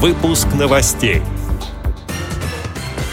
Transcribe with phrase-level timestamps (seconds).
[0.00, 1.22] Выпуск новостей.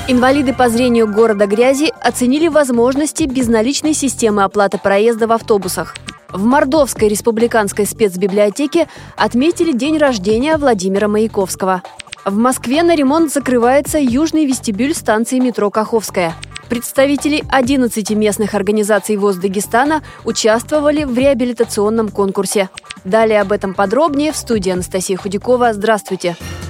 [0.08, 5.96] Инвалиды по зрению города Грязи оценили возможности безналичной системы оплаты проезда в автобусах.
[6.30, 8.88] В Мордовской республиканской спецбиблиотеке
[9.18, 11.82] отметили день рождения Владимира Маяковского.
[12.24, 16.36] В Москве на ремонт закрывается южный вестибюль станции метро Каховская.
[16.70, 22.70] Представители 11 местных организаций ВОЗ Дагестана участвовали в реабилитационном конкурсе.
[23.04, 25.74] Далее об этом подробнее в студии Анастасия Худякова.
[25.74, 26.36] Здравствуйте!
[26.38, 26.65] Здравствуйте!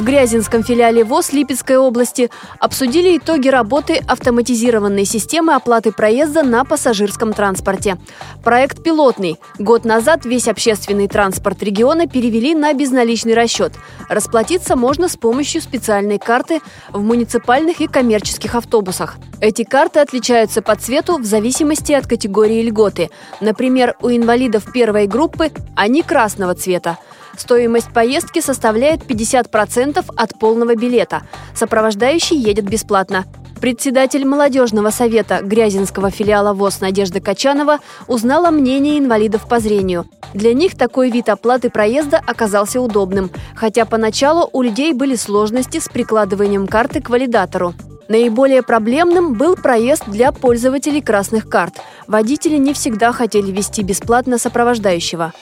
[0.00, 7.34] В Грязинском филиале ВОЗ Липецкой области обсудили итоги работы автоматизированной системы оплаты проезда на пассажирском
[7.34, 7.98] транспорте.
[8.42, 9.38] Проект пилотный.
[9.58, 13.74] Год назад весь общественный транспорт региона перевели на безналичный расчет.
[14.08, 16.62] Расплатиться можно с помощью специальной карты
[16.94, 19.16] в муниципальных и коммерческих автобусах.
[19.42, 23.10] Эти карты отличаются по цвету в зависимости от категории льготы.
[23.42, 26.96] Например, у инвалидов первой группы они красного цвета–
[27.36, 31.22] Стоимость поездки составляет 50% от полного билета.
[31.54, 33.24] Сопровождающий едет бесплатно.
[33.60, 40.06] Председатель молодежного совета Грязинского филиала ВОЗ Надежда Качанова узнала мнение инвалидов по зрению.
[40.32, 45.88] Для них такой вид оплаты проезда оказался удобным, хотя поначалу у людей были сложности с
[45.88, 47.74] прикладыванием карты к валидатору.
[48.08, 51.74] Наиболее проблемным был проезд для пользователей красных карт.
[52.06, 55.32] Водители не всегда хотели вести бесплатно сопровождающего.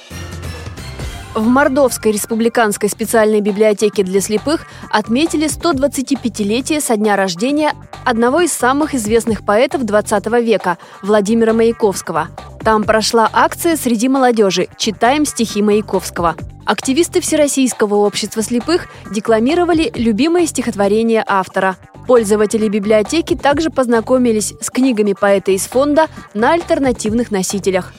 [1.39, 8.92] В Мордовской республиканской специальной библиотеке для слепых отметили 125-летие со дня рождения одного из самых
[8.97, 12.27] известных поэтов 20 века– Владимира Маяковского.
[12.64, 16.34] Там прошла акция среди молодежи «Читаем стихи Маяковского».
[16.66, 21.77] Активисты Всероссийского общества слепых декламировали любимые стихотворения автора.
[22.09, 27.92] Пользователи библиотеки также познакомились с книгами поэта из фонда на альтернативных носителях.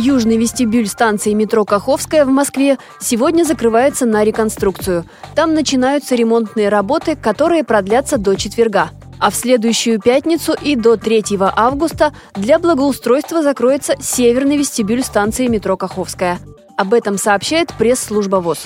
[0.00, 5.04] Южный вестибюль станции метро Каховская в Москве сегодня закрывается на реконструкцию.
[5.34, 8.92] Там начинаются ремонтные работы, которые продлятся до четверга.
[9.18, 15.76] А в следующую пятницу и до 3 августа для благоустройства закроется северный вестибюль станции метро
[15.76, 16.38] Каховская.
[16.78, 18.60] Об этом сообщает пресс-служба ВОЗ.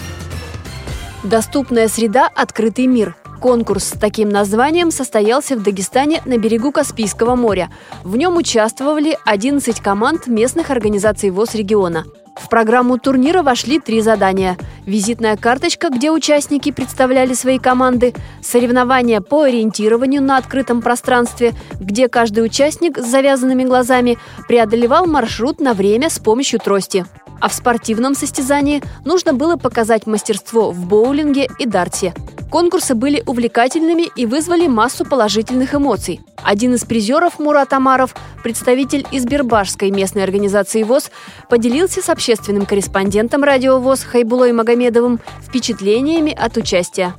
[1.25, 7.69] Доступная среда «Открытый мир» Конкурс с таким названием состоялся в Дагестане на берегу Каспийского моря.
[8.03, 12.05] В нем участвовали 11 команд местных организаций ВОЗ региона.
[12.37, 14.57] В программу турнира вошли три задания.
[14.87, 22.47] Визитная карточка, где участники представляли свои команды, соревнования по ориентированию на открытом пространстве, где каждый
[22.47, 24.17] участник с завязанными глазами
[24.49, 27.05] преодолевал маршрут на время с помощью трости.
[27.41, 32.15] А в спортивном состязании нужно было показать мастерство в боулинге и дарте.
[32.51, 36.21] Конкурсы были увлекательными и вызвали массу положительных эмоций.
[36.45, 41.11] Один из призеров Мурат Амаров, представитель Избербашской местной организации ВОЗ,
[41.49, 47.15] поделился с общественным корреспондентом радио ВОЗ Хайбулой Магомедовым впечатлениями от участия.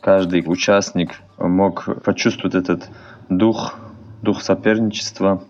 [0.00, 2.88] Каждый участник мог почувствовать этот
[3.28, 3.74] дух,
[4.22, 5.42] дух соперничества.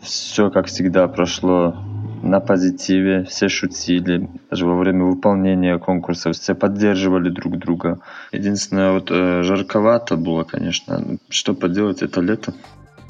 [0.00, 1.76] Все, как всегда, прошло
[2.22, 7.98] на позитиве, все шутили, даже во время выполнения конкурсов все поддерживали друг друга.
[8.32, 11.18] Единственное, вот э, жарковато было, конечно.
[11.28, 12.54] Что поделать, это лето.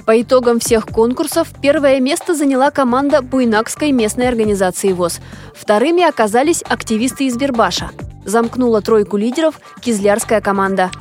[0.07, 5.21] По итогам всех конкурсов первое место заняла команда Буйнакской местной организации ВОЗ.
[5.55, 7.91] Вторыми оказались активисты из Бербаша.
[8.25, 10.91] Замкнула тройку лидеров кизлярская команда–